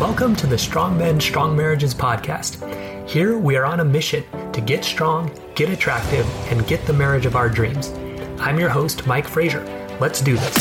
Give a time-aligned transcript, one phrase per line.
[0.00, 2.56] Welcome to the Strong Men, Strong Marriages podcast.
[3.06, 7.26] Here we are on a mission to get strong, get attractive, and get the marriage
[7.26, 7.90] of our dreams.
[8.40, 9.62] I'm your host, Mike Frazier.
[10.00, 10.56] Let's do this.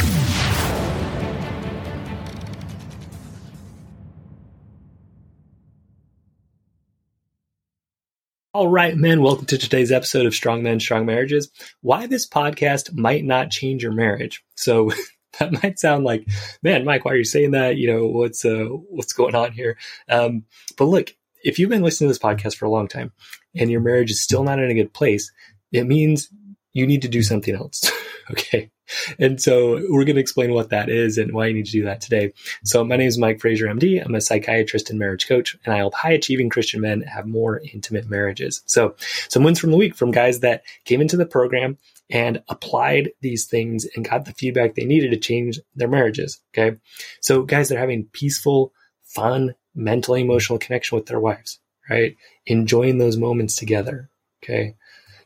[8.54, 11.50] All right, men, welcome to today's episode of Strong Men, Strong Marriages.
[11.80, 14.44] Why this podcast might not change your marriage.
[14.56, 14.92] So
[15.40, 16.28] that might sound like,
[16.64, 17.78] man, Mike, why are you saying that?
[17.78, 19.78] You know, what's uh, what's going on here?
[20.10, 20.44] Um,
[20.78, 23.12] but look, if you've been listening to this podcast for a long time
[23.56, 25.32] and your marriage is still not in a good place,
[25.72, 26.30] it means
[26.80, 27.92] you need to do something else.
[28.32, 28.72] okay.
[29.20, 31.84] And so we're going to explain what that is and why you need to do
[31.84, 32.34] that today.
[32.64, 34.04] So my name is Mike Frazier, MD.
[34.04, 37.62] I'm a psychiatrist and marriage coach, and I help high achieving Christian men have more
[37.74, 38.62] intimate marriages.
[38.66, 38.96] So
[39.28, 41.78] some wins from the week from guys that came into the program
[42.10, 46.40] and applied these things and got the feedback they needed to change their marriages.
[46.54, 46.78] Okay.
[47.22, 52.16] So guys, they're having peaceful, fun, mental, emotional connection with their wives, right?
[52.48, 54.10] Enjoying those moments together.
[54.44, 54.76] Okay.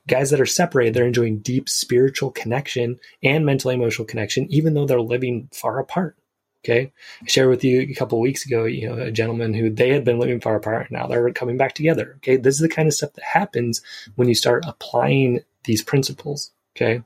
[0.08, 4.86] Guys that are separated, they're enjoying deep spiritual connection and mental emotional connection, even though
[4.86, 6.18] they're living far apart.
[6.64, 6.94] Okay.
[7.22, 10.06] I shared with you a couple weeks ago, you know, a gentleman who they had
[10.06, 10.92] been living far apart.
[10.92, 12.14] Now they're coming back together.
[12.18, 12.38] Okay.
[12.38, 13.82] This is the kind of stuff that happens
[14.16, 16.52] when you start applying these principles.
[16.76, 17.04] Okay.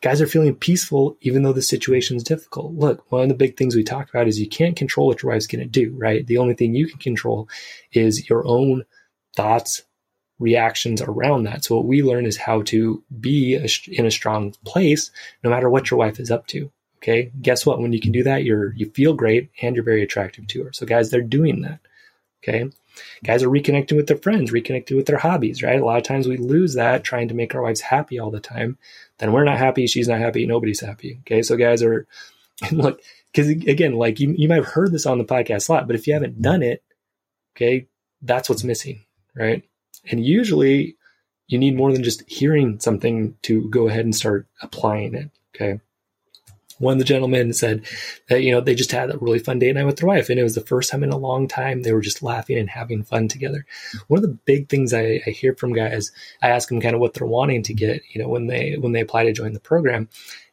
[0.00, 2.72] Guys are feeling peaceful even though the situation is difficult.
[2.74, 5.32] Look, one of the big things we talked about is you can't control what your
[5.32, 6.24] wife's going to do, right?
[6.26, 7.48] The only thing you can control
[7.92, 8.84] is your own
[9.34, 9.82] thoughts,
[10.38, 11.64] reactions around that.
[11.64, 15.10] So what we learn is how to be a, in a strong place
[15.42, 16.70] no matter what your wife is up to.
[16.98, 17.30] Okay.
[17.40, 17.80] Guess what?
[17.80, 20.72] When you can do that, you're, you feel great and you're very attractive to her.
[20.72, 21.80] So guys, they're doing that.
[22.42, 22.70] Okay.
[23.24, 25.80] Guys are reconnecting with their friends, reconnecting with their hobbies, right?
[25.80, 28.40] A lot of times we lose that trying to make our wives happy all the
[28.40, 28.78] time.
[29.18, 31.20] Then we're not happy, she's not happy, nobody's happy.
[31.20, 31.42] Okay.
[31.42, 32.06] So guys are,
[32.72, 33.00] look,
[33.32, 35.94] because again, like you, you might have heard this on the podcast a lot, but
[35.94, 36.82] if you haven't done it,
[37.56, 37.86] okay,
[38.22, 39.62] that's what's missing, right?
[40.10, 40.96] And usually
[41.48, 45.30] you need more than just hearing something to go ahead and start applying it.
[45.54, 45.80] Okay.
[46.78, 47.84] One of the gentlemen said
[48.28, 50.38] that, you know, they just had a really fun date night with their wife and
[50.38, 53.02] it was the first time in a long time they were just laughing and having
[53.02, 53.66] fun together.
[54.06, 57.00] One of the big things I, I hear from guys, I ask them kind of
[57.00, 59.60] what they're wanting to get, you know, when they, when they apply to join the
[59.60, 60.08] program.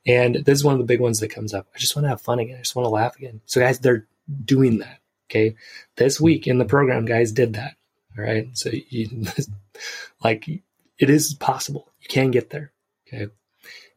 [0.08, 1.68] And this is one of the big ones that comes up.
[1.75, 2.56] I just want to have fun again.
[2.56, 3.41] I just want to laugh again.
[3.46, 4.08] So guys, they're
[4.44, 5.00] doing that.
[5.29, 5.56] Okay.
[5.96, 7.75] This week in the program, guys did that.
[8.18, 8.48] All right.
[8.53, 9.26] So you,
[10.24, 11.92] like it is possible.
[12.00, 12.72] You can get there.
[13.08, 13.28] Okay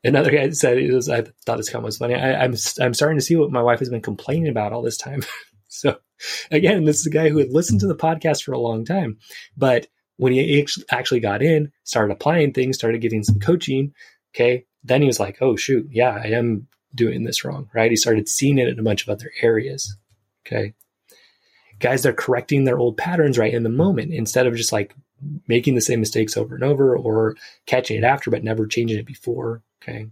[0.05, 2.15] another guy said it was, I thought this comment was funny.
[2.15, 4.97] I, I'm, I'm starting to see what my wife has been complaining about all this
[4.97, 5.23] time.
[5.69, 5.99] so
[6.51, 9.19] again, this is a guy who had listened to the podcast for a long time,
[9.57, 9.87] but
[10.17, 13.93] when he actually got in, started applying things, started getting some coaching.
[14.35, 14.65] Okay.
[14.83, 17.91] Then he was like, oh shoot, yeah, I am doing this wrong, right?
[17.91, 19.97] He started seeing it in a bunch of other areas.
[20.47, 20.75] Okay.
[21.79, 24.95] Guys, they're correcting their old patterns right in the moment instead of just like
[25.47, 29.07] making the same mistakes over and over or catching it after, but never changing it
[29.07, 29.63] before.
[29.83, 30.07] Okay.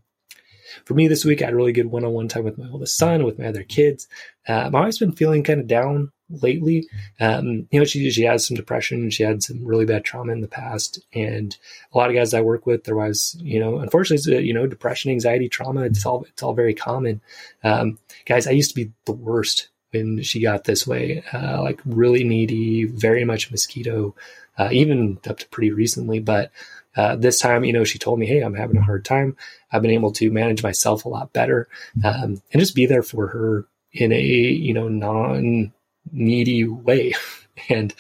[0.85, 2.69] For me this week, I had a really good one on one time with my
[2.69, 4.09] oldest son, with my other kids.
[4.47, 6.89] Uh, my wife's been feeling kind of down lately.
[7.21, 9.11] Um, you know, she, she has some depression.
[9.11, 11.01] She had some really bad trauma in the past.
[11.15, 11.57] And
[11.93, 15.13] a lot of guys I work with, their wives, you know, unfortunately, you know, depression,
[15.13, 17.21] anxiety, trauma, it's all, it's all very common.
[17.63, 21.81] Um, guys, I used to be the worst when she got this way, uh, like
[21.85, 24.15] really needy, very much mosquito,
[24.59, 26.21] uh, even up to pretty recently.
[26.21, 26.51] But
[26.97, 29.37] uh, this time, you know, she told me, "Hey, I'm having a hard time.
[29.73, 31.69] I've been able to manage myself a lot better,
[32.05, 35.73] um, and just be there for her in a you know non
[36.13, 37.15] needy way."
[37.69, 37.95] and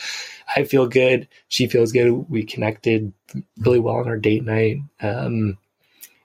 [0.55, 1.29] I feel good.
[1.49, 2.11] She feels good.
[2.31, 3.13] We connected
[3.59, 4.79] really well on our date night.
[5.01, 5.59] Um,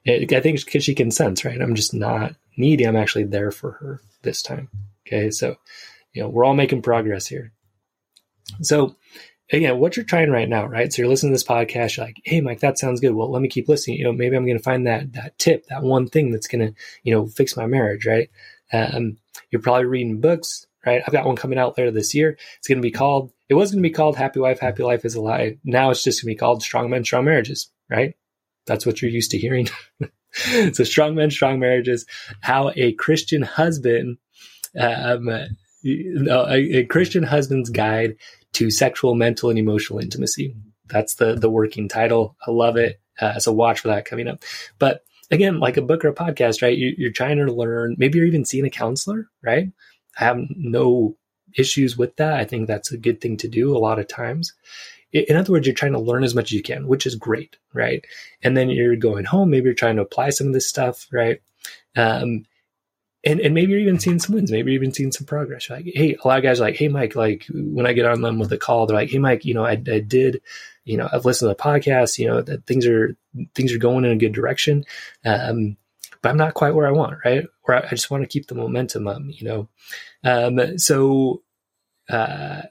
[0.05, 1.61] it, I think because she can sense, right?
[1.61, 2.85] I'm just not needy.
[2.85, 4.69] I'm actually there for her this time.
[5.05, 5.55] Okay, so
[6.13, 7.51] you know we're all making progress here.
[8.61, 8.95] So
[9.51, 10.91] again, what you're trying right now, right?
[10.91, 13.13] So you're listening to this podcast, you're like, hey, Mike, that sounds good.
[13.13, 13.97] Well, let me keep listening.
[13.97, 16.67] You know, maybe I'm going to find that that tip, that one thing that's going
[16.67, 16.73] to,
[17.03, 18.29] you know, fix my marriage, right?
[18.71, 19.17] Um,
[19.49, 21.01] you're probably reading books, right?
[21.05, 22.37] I've got one coming out later this year.
[22.57, 23.31] It's going to be called.
[23.49, 25.57] It was going to be called Happy Wife, Happy Life is a Lie.
[25.63, 28.15] Now it's just going to be called Strong Men, Strong Marriages, right?
[28.65, 29.67] That's what you're used to hearing.
[30.73, 32.05] so strong men, strong marriages.
[32.39, 34.17] How a Christian husband,
[34.79, 35.47] um, a,
[35.83, 38.15] a Christian husband's guide
[38.53, 40.55] to sexual, mental, and emotional intimacy.
[40.87, 42.35] That's the the working title.
[42.45, 42.99] I love it.
[43.19, 44.43] Uh, so watch for that coming up.
[44.79, 46.77] But again, like a book or a podcast, right?
[46.77, 47.95] You, you're trying to learn.
[47.97, 49.71] Maybe you're even seeing a counselor, right?
[50.19, 51.15] I have no
[51.57, 52.33] issues with that.
[52.33, 54.53] I think that's a good thing to do a lot of times.
[55.13, 57.57] In other words, you're trying to learn as much as you can, which is great,
[57.73, 58.05] right?
[58.43, 59.49] And then you're going home.
[59.49, 61.41] Maybe you're trying to apply some of this stuff, right?
[61.97, 62.45] Um,
[63.23, 64.51] and and maybe you're even seeing some wins.
[64.51, 65.69] Maybe you're even seeing some progress.
[65.69, 68.05] You're like, hey, a lot of guys are like, hey, Mike, like when I get
[68.05, 70.41] on them with a call, they're like, hey, Mike, you know, I, I did,
[70.85, 73.15] you know, I've listened to the podcast, you know, that things are
[73.53, 74.85] things are going in a good direction,
[75.23, 75.77] um,
[76.21, 77.45] but I'm not quite where I want, right?
[77.63, 79.69] Or I, I just want to keep the momentum up, you know.
[80.23, 81.43] Um, so,
[82.09, 82.63] uh,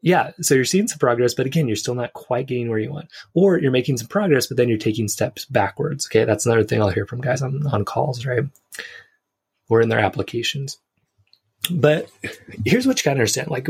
[0.00, 2.92] yeah, so you're seeing some progress, but again, you're still not quite getting where you
[2.92, 3.08] want.
[3.34, 6.06] Or you're making some progress, but then you're taking steps backwards.
[6.06, 8.44] Okay, that's another thing I'll hear from guys on, on calls, right?
[9.68, 10.78] Or in their applications.
[11.70, 12.08] But
[12.64, 13.68] here's what you gotta understand: like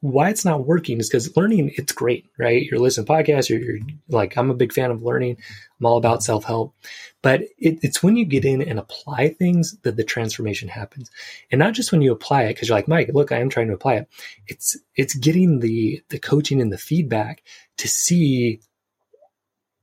[0.00, 2.62] why it's not working is because learning it's great, right?
[2.62, 3.48] You're listening to podcasts.
[3.48, 5.36] You're, you're, like I'm a big fan of learning.
[5.78, 6.74] I'm all about self help,
[7.22, 11.10] but it, it's when you get in and apply things that the transformation happens,
[11.50, 13.68] and not just when you apply it because you're like Mike, look, I am trying
[13.68, 14.08] to apply it.
[14.46, 17.42] It's it's getting the the coaching and the feedback
[17.78, 18.60] to see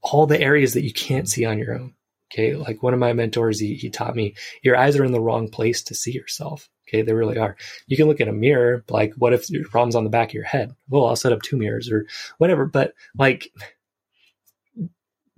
[0.02, 1.94] all the areas that you can't see on your own.
[2.32, 5.20] Okay, like one of my mentors, he, he taught me your eyes are in the
[5.20, 6.70] wrong place to see yourself.
[6.88, 7.56] Okay, they really are.
[7.88, 10.34] You can look in a mirror, like, what if your problem's on the back of
[10.34, 10.74] your head?
[10.90, 12.06] Well, I'll set up two mirrors or
[12.38, 12.66] whatever.
[12.66, 13.52] But like,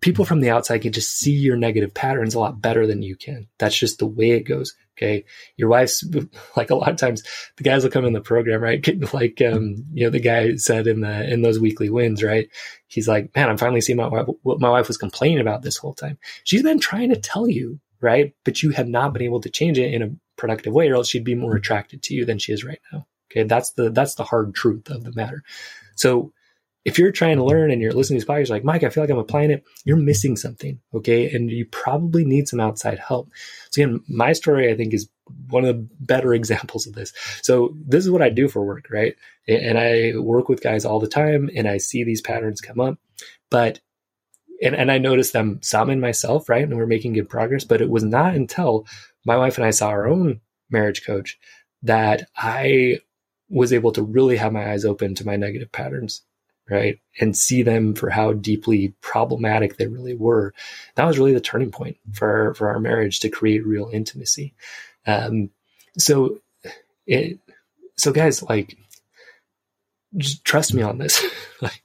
[0.04, 3.16] people from the outside can just see your negative patterns a lot better than you
[3.16, 3.48] can.
[3.58, 4.76] That's just the way it goes.
[4.98, 5.24] Okay.
[5.56, 6.04] Your wife's
[6.58, 7.24] like a lot of times
[7.56, 8.86] the guys will come in the program, right?
[9.14, 12.50] Like, um, you know, the guy said in the, in those weekly wins, right?
[12.88, 15.78] He's like, man, I'm finally seeing my wife, what my wife was complaining about this
[15.78, 16.18] whole time.
[16.44, 18.34] She's been trying to tell you, right?
[18.44, 21.10] But you have not been able to change it in a productive way or else
[21.10, 23.08] she'd be more attracted to you than she is right now.
[23.32, 23.44] Okay.
[23.44, 25.44] That's the, that's the hard truth of the matter.
[25.96, 26.34] So
[26.86, 29.04] if you're trying to learn and you're listening to these podcasts, like, Mike, I feel
[29.04, 30.80] like I'm applying it, you're missing something.
[30.94, 31.34] Okay.
[31.34, 33.30] And you probably need some outside help.
[33.72, 35.10] So again, my story, I think is
[35.50, 37.14] one of the better examples of this.
[37.42, 39.16] So this is what I do for work, right?
[39.48, 42.98] And I work with guys all the time and I see these patterns come up,
[43.50, 43.80] but
[44.62, 46.64] and, and I noticed them some in myself, right?
[46.64, 48.88] And we're making good progress, but it was not until
[49.26, 50.40] my wife and I saw our own
[50.70, 51.38] marriage coach
[51.82, 53.00] that I
[53.50, 56.22] was able to really have my eyes open to my negative patterns,
[56.70, 57.00] right?
[57.20, 60.54] And see them for how deeply problematic they really were.
[60.96, 64.54] That was really the turning point for, for our marriage to create real intimacy.
[65.06, 65.50] Um,
[65.98, 66.40] so
[67.06, 67.40] it,
[67.98, 68.78] so guys, like,
[70.18, 71.24] just trust me on this.
[71.62, 71.84] like,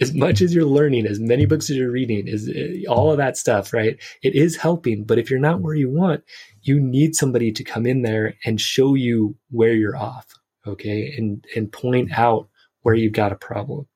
[0.00, 2.50] as much as you're learning, as many books as you're reading, is
[2.88, 3.98] all of that stuff, right?
[4.22, 6.22] It is helping, but if you're not where you want,
[6.62, 10.26] you need somebody to come in there and show you where you're off,
[10.66, 12.48] okay, and and point out
[12.82, 13.86] where you've got a problem.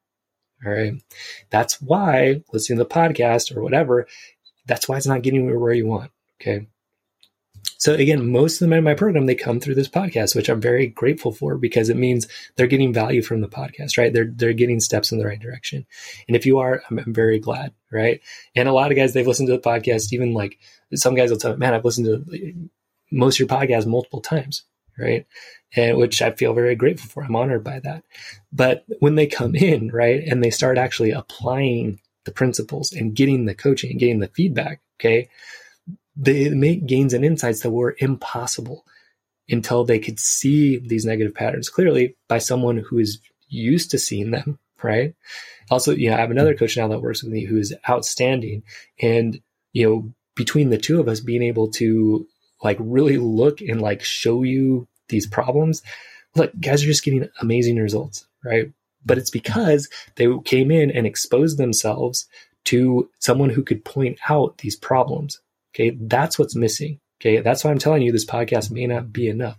[0.64, 0.94] All right,
[1.50, 4.06] that's why listening to the podcast or whatever,
[4.66, 6.10] that's why it's not getting you where you want.
[6.40, 6.66] Okay,
[7.80, 10.60] so again, most of them in my program, they come through this podcast, which I'm
[10.60, 14.12] very grateful for because it means they're getting value from the podcast, right?
[14.12, 15.86] They're, they're getting steps in the right direction.
[16.28, 18.20] And if you are, I'm, I'm very glad, right?
[18.54, 20.58] And a lot of guys, they've listened to the podcast, even like
[20.94, 22.68] some guys will tell me, man, I've listened to
[23.10, 24.64] most of your podcasts multiple times,
[24.98, 25.26] right?
[25.76, 27.22] And which I feel very grateful for.
[27.22, 28.02] I'm honored by that.
[28.52, 33.44] But when they come in, right, and they start actually applying the principles and getting
[33.44, 35.28] the coaching and getting the feedback, okay,
[36.16, 38.84] they make gains and insights that were impossible
[39.48, 44.30] until they could see these negative patterns clearly by someone who is used to seeing
[44.30, 45.14] them, right?
[45.70, 48.62] Also, you know, I have another coach now that works with me who is outstanding.
[49.00, 49.40] And,
[49.72, 52.26] you know, between the two of us being able to
[52.62, 55.82] like really look and like show you these problems,
[56.34, 58.72] look, guys are just getting amazing results, right?
[59.04, 62.26] But it's because they came in and exposed themselves
[62.64, 65.40] to someone who could point out these problems
[65.74, 65.96] Okay.
[66.00, 67.00] That's what's missing.
[67.20, 67.40] Okay.
[67.40, 69.58] That's why I'm telling you this podcast may not be enough.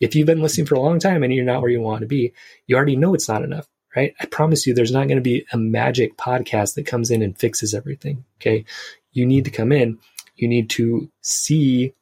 [0.00, 2.06] If you've been listening for a long time and you're not where you want to
[2.06, 2.32] be,
[2.66, 4.14] you already know it's not enough, right?
[4.20, 7.38] I promise you there's not going to be a magic podcast that comes in and
[7.38, 8.24] fixes everything.
[8.40, 8.64] Okay.
[9.12, 9.98] You need to come in.
[10.36, 11.92] You need to see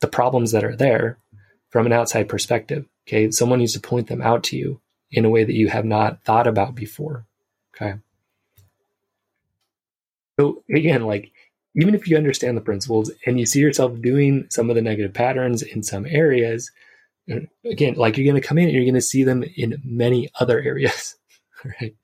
[0.00, 1.18] the problems that are there
[1.70, 2.86] from an outside perspective.
[3.08, 3.30] Okay.
[3.30, 6.22] Someone needs to point them out to you in a way that you have not
[6.24, 7.26] thought about before.
[7.74, 7.94] Okay.
[10.38, 11.32] So again, like
[11.74, 15.12] even if you understand the principles and you see yourself doing some of the negative
[15.12, 16.70] patterns in some areas,
[17.30, 19.80] uh, again, like you're going to come in and you're going to see them in
[19.84, 21.16] many other areas.
[21.80, 21.94] Right.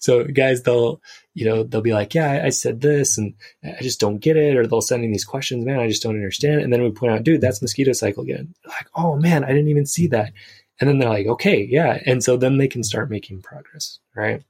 [0.00, 1.00] So guys, they'll,
[1.34, 4.56] you know, they'll be like, yeah, I, said this and I just don't get it.
[4.56, 6.60] Or they'll send in these questions, man, I just don't understand.
[6.60, 8.54] And then we point out, dude, that's mosquito cycle again.
[8.66, 10.32] Like, oh man, I didn't even see that.
[10.80, 12.00] And then they're like, okay, yeah.
[12.04, 13.98] And so then they can start making progress.
[14.14, 14.42] Right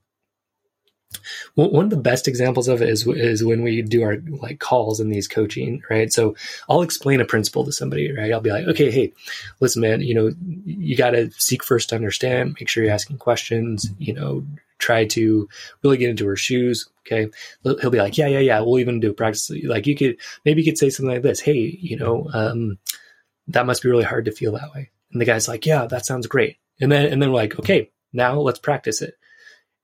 [1.55, 5.01] one of the best examples of it is is when we do our like calls
[5.01, 6.13] in these coaching, right?
[6.13, 6.37] So
[6.69, 8.33] I'll explain a principle to somebody, right?
[8.33, 9.13] I'll be like, okay, hey,
[9.61, 10.33] listen, man, you know,
[10.65, 12.57] you got to seek first to understand.
[12.61, 13.89] Make sure you're asking questions.
[13.99, 14.47] You know,
[14.79, 15.49] try to
[15.83, 16.89] really get into her shoes.
[17.07, 17.29] Okay,
[17.63, 18.61] he'll be like, yeah, yeah, yeah.
[18.61, 19.51] We'll even do practice.
[19.65, 21.41] Like you could maybe you could say something like this.
[21.41, 22.79] Hey, you know, um,
[23.49, 24.91] that must be really hard to feel that way.
[25.13, 26.59] And the guy's like, yeah, that sounds great.
[26.81, 29.15] And then, and then we're like, okay, now let's practice it.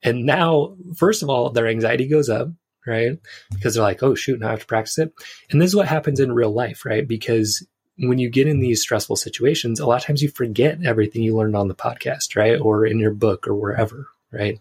[0.03, 2.49] And now, first of all, their anxiety goes up,
[2.87, 3.19] right?
[3.53, 5.13] Because they're like, oh, shoot, now I have to practice it.
[5.51, 7.07] And this is what happens in real life, right?
[7.07, 7.67] Because
[7.99, 11.37] when you get in these stressful situations, a lot of times you forget everything you
[11.37, 12.61] learned on the podcast, right?
[12.61, 14.59] Or in your book or wherever, right?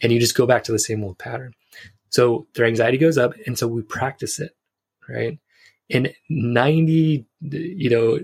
[0.00, 1.54] And you just go back to the same old pattern.
[2.08, 3.34] So their anxiety goes up.
[3.46, 4.56] And so we practice it,
[5.08, 5.38] right?
[5.90, 8.18] And 90, you know,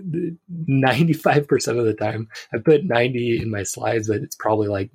[0.50, 4.90] 95% of the time, I put 90 in my slides, but it's probably like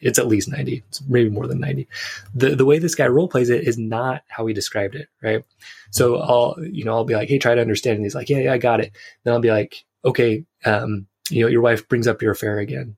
[0.00, 1.88] it's at least 90 it's maybe more than 90
[2.34, 5.44] the the way this guy role plays it is not how he described it right?
[5.90, 8.38] So i'll you know i'll be like hey try to understand and he's like yeah
[8.38, 8.96] yeah i got it.
[9.24, 12.96] Then i'll be like okay um you know your wife brings up your affair again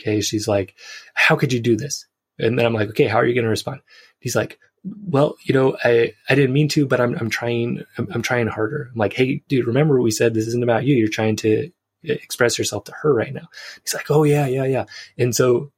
[0.00, 0.20] okay?
[0.20, 0.74] She's like
[1.14, 2.06] how could you do this?
[2.38, 3.80] And then i'm like okay how are you going to respond?
[4.18, 8.08] He's like well you know i i didn't mean to but i'm i'm trying I'm,
[8.12, 8.88] I'm trying harder.
[8.92, 10.34] I'm like hey dude remember what we said?
[10.34, 10.96] This isn't about you.
[10.96, 11.70] You're trying to
[12.02, 13.48] express yourself to her right now.
[13.84, 14.86] He's like oh yeah yeah yeah.
[15.18, 15.70] And so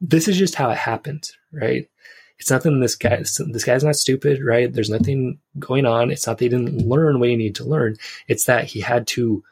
[0.00, 1.88] this is just how it happened, right?
[2.38, 4.72] It's nothing this guy, this guy's not stupid, right?
[4.72, 6.10] There's nothing going on.
[6.10, 7.96] It's not that he didn't learn what he needed to learn.
[8.26, 9.42] It's that he had to,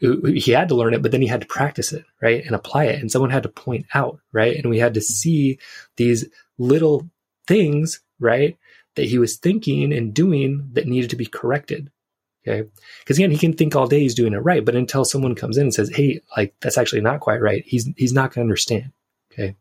[0.00, 2.44] he had to learn it, but then he had to practice it, right?
[2.44, 3.00] And apply it.
[3.00, 4.56] And someone had to point out, right?
[4.56, 5.58] And we had to see
[5.96, 6.26] these
[6.58, 7.08] little
[7.46, 8.56] things, right?
[8.96, 11.90] That he was thinking and doing that needed to be corrected.
[12.46, 12.68] Okay.
[13.00, 15.56] Because again, he can think all day he's doing it right, but until someone comes
[15.56, 18.92] in and says, Hey, like that's actually not quite right, he's he's not gonna understand.
[19.32, 19.56] Okay.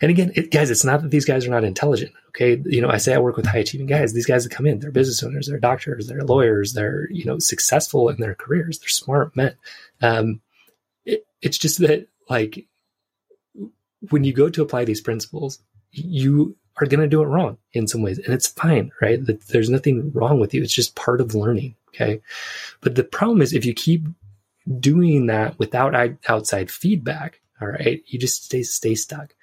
[0.00, 2.12] And again, it, guys, it's not that these guys are not intelligent.
[2.28, 2.60] Okay.
[2.66, 4.12] You know, I say I work with high achieving guys.
[4.12, 7.38] These guys that come in, they're business owners, they're doctors, they're lawyers, they're, you know,
[7.38, 8.78] successful in their careers.
[8.78, 9.56] They're smart men.
[10.02, 10.40] Um,
[11.04, 12.66] it, it's just that like
[14.10, 15.60] when you go to apply these principles,
[15.92, 18.18] you are going to do it wrong in some ways.
[18.18, 19.20] And it's fine, right?
[19.48, 20.62] There's nothing wrong with you.
[20.62, 21.76] It's just part of learning.
[21.88, 22.20] Okay.
[22.80, 24.06] But the problem is if you keep
[24.80, 25.94] doing that without
[26.28, 28.02] outside feedback, all right.
[28.06, 29.34] You just stay, stay stuck.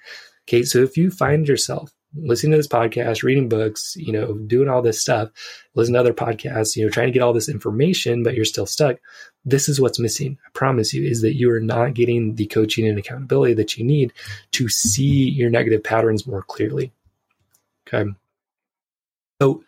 [0.48, 0.62] Okay.
[0.64, 4.82] So if you find yourself listening to this podcast, reading books, you know, doing all
[4.82, 5.30] this stuff,
[5.74, 8.66] listen to other podcasts, you know, trying to get all this information, but you're still
[8.66, 8.98] stuck.
[9.44, 10.38] This is what's missing.
[10.46, 13.84] I promise you is that you are not getting the coaching and accountability that you
[13.84, 14.12] need
[14.52, 16.92] to see your negative patterns more clearly.
[17.88, 18.10] Okay.
[19.40, 19.64] So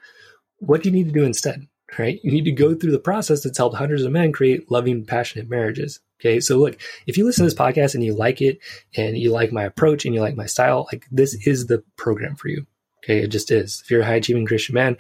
[0.59, 1.67] what do you need to do instead?
[1.99, 2.21] Right?
[2.23, 5.49] You need to go through the process that's helped hundreds of men create loving, passionate
[5.49, 6.01] marriages.
[6.25, 6.41] Okay.
[6.41, 8.59] So look, if you listen to this podcast and you like it
[8.97, 12.35] and you like my approach and you like my style, like this is the program
[12.37, 12.67] for you.
[13.05, 13.19] Okay.
[13.19, 13.83] It just is.
[13.85, 14.97] If you're a high achieving Christian man,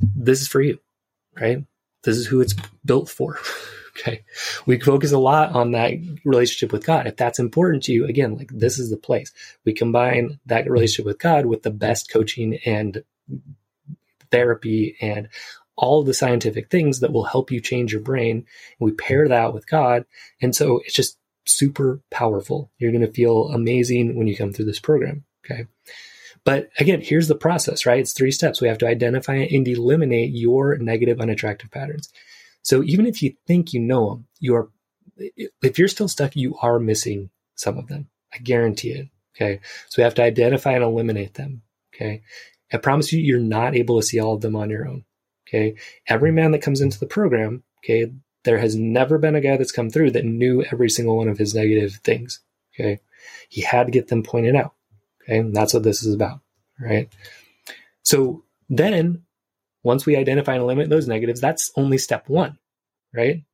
[0.00, 0.78] this is for you,
[1.38, 1.64] right?
[2.04, 3.38] This is who it's built for.
[3.98, 4.24] okay.
[4.64, 5.92] We focus a lot on that
[6.24, 7.06] relationship with God.
[7.06, 9.32] If that's important to you, again, like this is the place.
[9.64, 13.04] We combine that relationship with God with the best coaching and
[14.30, 15.28] therapy and
[15.76, 18.36] all the scientific things that will help you change your brain.
[18.36, 18.46] And
[18.78, 20.04] we pair that with God.
[20.40, 22.70] And so it's just super powerful.
[22.78, 25.24] You're going to feel amazing when you come through this program.
[25.44, 25.66] Okay.
[26.44, 28.00] But again, here's the process, right?
[28.00, 28.60] It's three steps.
[28.60, 32.12] We have to identify and eliminate your negative, unattractive patterns.
[32.62, 34.68] So even if you think you know them, you are,
[35.16, 38.08] if you're still stuck, you are missing some of them.
[38.32, 39.08] I guarantee it.
[39.36, 39.60] Okay.
[39.88, 41.62] So we have to identify and eliminate them.
[41.94, 42.22] Okay.
[42.72, 45.04] I promise you, you're not able to see all of them on your own.
[45.48, 45.76] Okay.
[46.08, 48.12] Every man that comes into the program, okay,
[48.44, 51.38] there has never been a guy that's come through that knew every single one of
[51.38, 52.40] his negative things.
[52.74, 53.00] Okay.
[53.48, 54.74] He had to get them pointed out.
[55.22, 55.38] Okay.
[55.38, 56.40] And that's what this is about.
[56.80, 57.08] Right.
[58.02, 59.22] So then
[59.82, 62.58] once we identify and eliminate those negatives, that's only step one.
[63.14, 63.44] Right.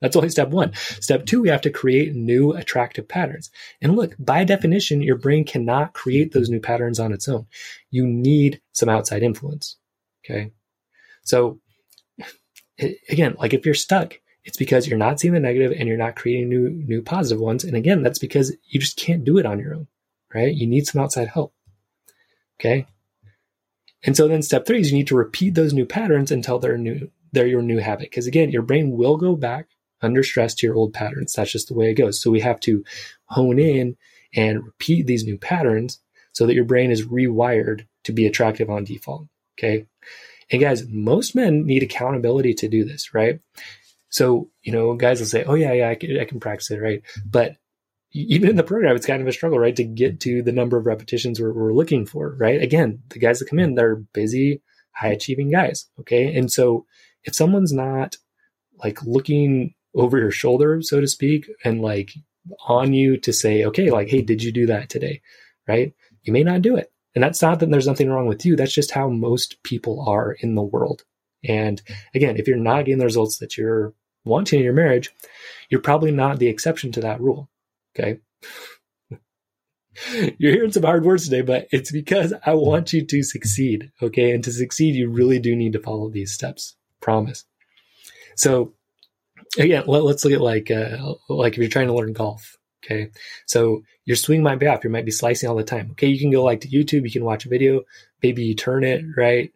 [0.00, 0.74] That's only step one.
[0.74, 3.50] Step two, we have to create new attractive patterns.
[3.80, 7.46] And look, by definition, your brain cannot create those new patterns on its own.
[7.90, 9.76] You need some outside influence.
[10.24, 10.52] Okay.
[11.24, 11.58] So
[13.08, 16.16] again, like if you're stuck, it's because you're not seeing the negative and you're not
[16.16, 17.64] creating new new positive ones.
[17.64, 19.88] And again, that's because you just can't do it on your own,
[20.34, 20.54] right?
[20.54, 21.54] You need some outside help.
[22.60, 22.86] Okay.
[24.04, 26.76] And so then step three is you need to repeat those new patterns until they're
[26.76, 28.10] new, they're your new habit.
[28.10, 29.68] Because again, your brain will go back
[30.02, 31.32] under stress to your old patterns.
[31.32, 32.20] That's just the way it goes.
[32.20, 32.84] So we have to
[33.26, 33.96] hone in
[34.34, 36.00] and repeat these new patterns
[36.32, 39.26] so that your brain is rewired to be attractive on default.
[39.58, 39.86] Okay.
[40.50, 43.40] And guys, most men need accountability to do this, right?
[44.10, 46.80] So, you know, guys will say, oh, yeah, yeah, I can, I can practice it,
[46.80, 47.02] right?
[47.24, 47.56] But
[48.12, 49.74] even in the program, it's kind of a struggle, right?
[49.74, 52.62] To get to the number of repetitions we're, we're looking for, right?
[52.62, 56.34] Again, the guys that come in, they're busy, high achieving guys, okay?
[56.36, 56.86] And so
[57.24, 58.16] if someone's not
[58.78, 62.12] like looking over your shoulder, so to speak, and like
[62.68, 65.22] on you to say, okay, like, hey, did you do that today?
[65.66, 65.92] Right?
[66.22, 66.92] You may not do it.
[67.14, 68.56] And that's not that there's nothing wrong with you.
[68.56, 71.04] That's just how most people are in the world.
[71.44, 71.80] And
[72.14, 73.94] again, if you're not getting the results that you're
[74.24, 75.12] wanting in your marriage,
[75.68, 77.48] you're probably not the exception to that rule.
[77.96, 78.20] Okay.
[80.38, 83.92] You're hearing some hard words today, but it's because I want you to succeed.
[84.02, 84.32] Okay.
[84.32, 86.74] And to succeed, you really do need to follow these steps.
[87.00, 87.44] Promise.
[88.34, 88.74] So
[89.56, 92.56] again, let, us look at like, uh, like if you're trying to learn golf.
[92.84, 93.10] Okay.
[93.46, 94.84] So your swing might be off.
[94.84, 95.90] You might be slicing all the time.
[95.92, 96.08] Okay.
[96.08, 97.04] You can go like to YouTube.
[97.04, 97.82] You can watch a video.
[98.22, 99.20] Maybe you turn it mm-hmm.
[99.20, 99.52] right.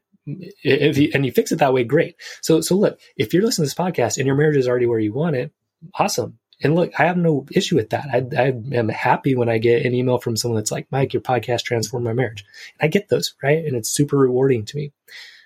[0.63, 2.17] If you, and you fix it that way, great.
[2.43, 4.99] So, so look, if you're listening to this podcast and your marriage is already where
[4.99, 5.53] you want it,
[5.95, 6.39] awesome.
[6.63, 8.09] And look, I have no issue with that.
[8.13, 11.23] I, I am happy when I get an email from someone that's like, Mike, your
[11.23, 12.45] podcast transformed my marriage.
[12.79, 13.65] And I get those, right?
[13.65, 14.93] And it's super rewarding to me.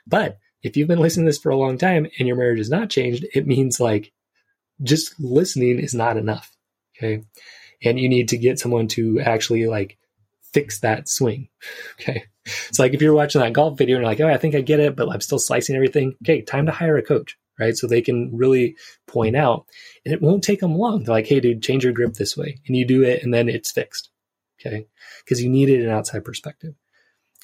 [0.06, 2.70] But if you've been listening to this for a long time and your marriage has
[2.70, 4.12] not changed, it means like
[4.82, 6.56] just listening is not enough.
[6.96, 7.24] Okay.
[7.84, 9.98] And you need to get someone to actually like
[10.52, 11.48] fix that swing.
[12.00, 12.24] Okay.
[12.72, 14.62] So like if you're watching that golf video and you're like, oh, I think I
[14.62, 16.16] get it, but I'm still slicing everything.
[16.24, 16.42] Okay.
[16.42, 17.76] Time to hire a coach right?
[17.76, 19.66] So they can really point out,
[20.04, 21.04] and it won't take them long.
[21.04, 22.58] They're like, hey, dude, change your grip this way.
[22.66, 24.10] And you do it, and then it's fixed.
[24.60, 24.86] Okay.
[25.24, 26.74] Because you needed an outside perspective.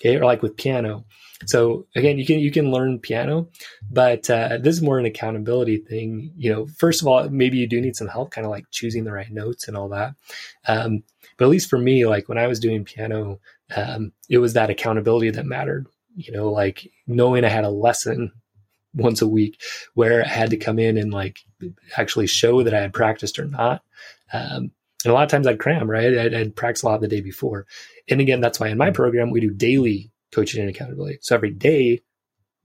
[0.01, 0.17] Okay.
[0.17, 1.05] Or like with piano.
[1.47, 3.49] So again, you can, you can learn piano,
[3.91, 6.33] but uh, this is more an accountability thing.
[6.37, 9.05] You know, first of all, maybe you do need some help, kind of like choosing
[9.05, 10.15] the right notes and all that.
[10.67, 11.05] Um,
[11.37, 13.41] but at least for me, like when I was doing piano,
[13.75, 15.87] um, it was that accountability that mattered.
[16.17, 18.33] You know, like knowing I had a lesson
[18.95, 19.61] once a week
[19.95, 21.39] where I had to come in and like
[21.97, 23.83] actually show that I had practiced or not.
[24.33, 24.73] Um,
[25.05, 26.19] and a lot of times I'd cram, right?
[26.19, 27.67] I'd, I'd, practice a lot the day before.
[28.09, 31.19] And again, that's why in my program, we do daily coaching and accountability.
[31.23, 32.01] So every day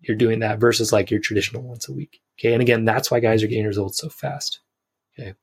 [0.01, 2.21] you're doing that versus like your traditional once a week.
[2.39, 2.53] Okay.
[2.53, 4.59] And again, that's why guys are getting results so fast.
[5.17, 5.35] Okay.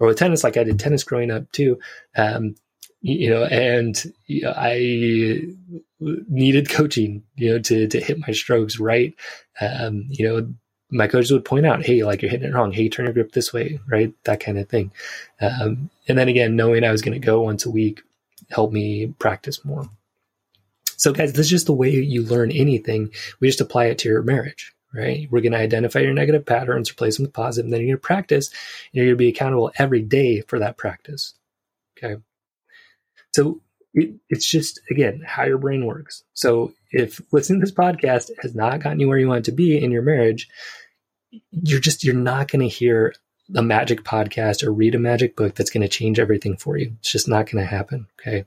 [0.00, 1.78] Or with tennis, like I did tennis growing up too.
[2.16, 2.56] Um,
[3.00, 5.42] you know, and you know, I
[6.00, 9.14] needed coaching, you know, to to hit my strokes right.
[9.60, 10.54] Um, you know,
[10.92, 12.70] my coaches would point out, hey, like you're hitting it wrong.
[12.70, 14.12] Hey, turn your grip this way, right?
[14.24, 14.92] That kind of thing.
[15.40, 18.02] Um, and then again, knowing I was going to go once a week
[18.50, 19.88] helped me practice more.
[20.96, 23.10] So, guys, this is just the way you learn anything.
[23.40, 25.26] We just apply it to your marriage, right?
[25.30, 28.00] We're going to identify your negative patterns, replace them with positive, and then you're going
[28.00, 28.56] to practice, and
[28.92, 31.34] you're going to be accountable every day for that practice.
[31.96, 32.20] Okay.
[33.32, 33.60] So
[33.94, 36.24] it, it's just again how your brain works.
[36.34, 39.82] So if listening to this podcast has not gotten you where you want to be
[39.82, 40.48] in your marriage,
[41.50, 43.14] you're just you're not going to hear
[43.54, 46.94] a magic podcast or read a magic book that's going to change everything for you.
[47.00, 48.06] It's just not going to happen.
[48.20, 48.44] Okay.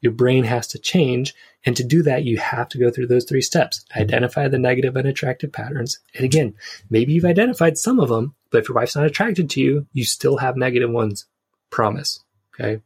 [0.00, 1.34] Your brain has to change.
[1.64, 3.84] And to do that, you have to go through those three steps.
[3.96, 5.98] Identify the negative and attractive patterns.
[6.14, 6.54] And again,
[6.90, 10.04] maybe you've identified some of them, but if your wife's not attracted to you, you
[10.04, 11.26] still have negative ones.
[11.70, 12.20] Promise.
[12.54, 12.80] Okay.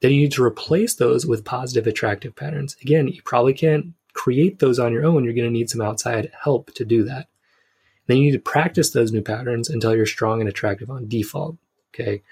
[0.00, 2.76] Then you need to replace those with positive attractive patterns.
[2.82, 5.24] Again, you probably can't create those on your own.
[5.24, 7.28] You're going to need some outside help to do that.
[8.06, 11.56] Then you need to practice those new patterns until you're strong and attractive on default.
[11.94, 12.22] Okay.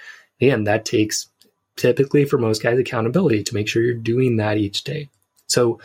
[0.40, 1.28] Again, that takes
[1.76, 5.08] typically for most guys accountability to make sure you're doing that each day.
[5.46, 5.80] So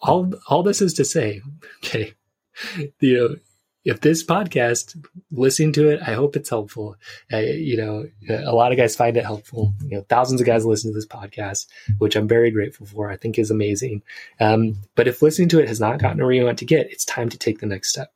[0.00, 1.40] all all this is to say,
[1.84, 2.14] okay,
[3.00, 3.36] you know,
[3.84, 4.96] if this podcast,
[5.32, 6.96] listening to it, I hope it's helpful.
[7.32, 9.74] Uh, you know, a lot of guys find it helpful.
[9.82, 11.66] You know, thousands of guys listen to this podcast,
[11.98, 13.10] which I'm very grateful for.
[13.10, 14.02] I think is amazing.
[14.38, 17.04] Um, but if listening to it has not gotten where you want to get, it's
[17.04, 18.12] time to take the next step.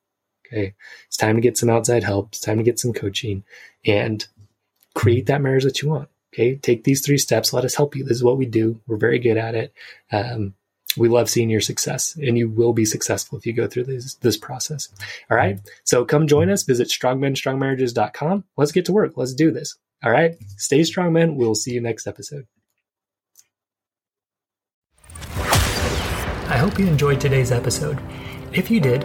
[0.46, 0.74] Okay,
[1.06, 2.28] it's time to get some outside help.
[2.28, 3.44] It's time to get some coaching
[3.84, 4.26] and
[4.94, 6.08] create that marriage that you want.
[6.32, 7.52] Okay, take these three steps.
[7.52, 8.04] Let us help you.
[8.04, 8.80] This is what we do.
[8.86, 9.72] We're very good at it.
[10.12, 10.54] Um,
[10.96, 14.14] we love seeing your success and you will be successful if you go through this,
[14.14, 14.88] this process.
[15.30, 15.60] All right.
[15.84, 16.62] So come join us.
[16.62, 18.44] Visit strongmenstrongmarriages.com.
[18.56, 19.12] Let's get to work.
[19.16, 19.76] Let's do this.
[20.04, 20.36] All right.
[20.56, 21.36] Stay strong, men.
[21.36, 22.46] We'll see you next episode.
[26.48, 27.98] I hope you enjoyed today's episode.
[28.52, 29.04] If you did,